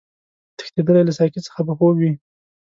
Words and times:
تښتېدلی 0.57 1.01
له 1.05 1.13
ساقي 1.19 1.39
څخه 1.47 1.59
به 1.67 1.73
خوب 1.77 1.95
وي 1.99 2.11